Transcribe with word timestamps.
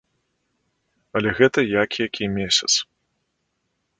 Але 1.19 1.29
гэта 1.41 1.59
як 1.83 1.89
які 2.05 2.25
месяц. 2.39 2.73